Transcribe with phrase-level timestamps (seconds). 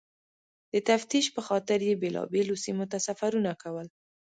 [0.73, 3.87] د تفتیش پخاطر یې بېلابېلو سیمو ته سفرونه کول.